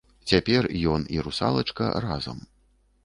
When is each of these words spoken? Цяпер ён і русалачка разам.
Цяпер 0.29 0.67
ён 0.93 1.05
і 1.17 1.21
русалачка 1.27 1.91
разам. 2.07 2.45